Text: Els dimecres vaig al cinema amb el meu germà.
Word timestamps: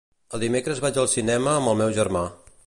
Els 0.37 0.41
dimecres 0.43 0.81
vaig 0.85 0.97
al 1.03 1.11
cinema 1.11 1.55
amb 1.59 1.73
el 1.75 1.79
meu 1.83 1.93
germà. 1.99 2.25